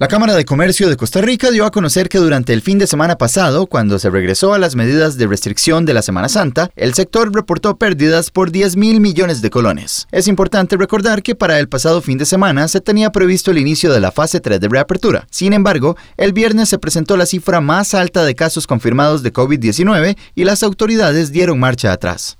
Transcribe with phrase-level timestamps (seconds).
[0.00, 2.86] La Cámara de Comercio de Costa Rica dio a conocer que durante el fin de
[2.86, 6.94] semana pasado, cuando se regresó a las medidas de restricción de la Semana Santa, el
[6.94, 10.06] sector reportó pérdidas por 10 mil millones de colones.
[10.12, 13.92] Es importante recordar que para el pasado fin de semana se tenía previsto el inicio
[13.92, 15.26] de la fase 3 de reapertura.
[15.32, 20.16] Sin embargo, el viernes se presentó la cifra más alta de casos confirmados de COVID-19
[20.36, 22.38] y las autoridades dieron marcha atrás.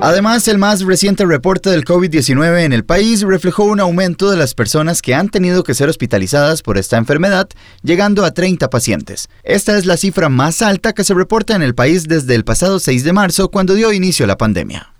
[0.00, 4.54] Además, el más reciente reporte del COVID-19 en el país reflejó un aumento de las
[4.54, 7.48] personas que han tenido que ser hospitalizadas por esta enfermedad,
[7.82, 9.28] llegando a 30 pacientes.
[9.42, 12.78] Esta es la cifra más alta que se reporta en el país desde el pasado
[12.78, 14.92] 6 de marzo, cuando dio inicio la pandemia.